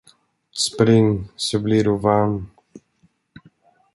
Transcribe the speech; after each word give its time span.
Spring, 0.51 1.27
så 1.35 1.59
blir 1.59 1.83
du 1.83 1.97
varm. 1.97 2.47